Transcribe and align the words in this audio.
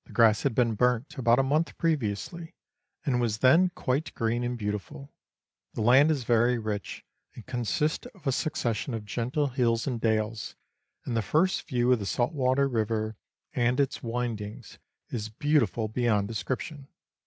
grass 0.11 0.41
had 0.41 0.55
been 0.55 0.73
burnt 0.73 1.15
about 1.19 1.37
a 1.37 1.43
month 1.43 1.77
previously, 1.77 2.55
and 3.05 3.21
was 3.21 3.37
then 3.37 3.69
quite 3.75 4.11
green 4.15 4.43
and 4.43 4.57
beautiful; 4.57 5.13
the 5.75 5.81
land 5.81 6.09
is 6.09 6.23
very 6.23 6.57
rich, 6.57 7.05
and 7.35 7.45
consists 7.45 8.07
of 8.15 8.25
a 8.25 8.31
succession 8.31 8.95
of 8.95 9.05
gentle 9.05 9.49
hills 9.49 9.85
and 9.85 10.01
dales; 10.01 10.55
and 11.05 11.15
the 11.15 11.21
first 11.21 11.67
view 11.67 11.91
of 11.91 11.99
the 11.99 12.07
Saltwater 12.07 12.67
River 12.67 13.15
and 13.53 13.79
its 13.79 13.99
Avindings 13.99 14.79
is 15.11 15.29
beautiful 15.29 15.87
beyond 15.87 16.27
description. 16.27 16.87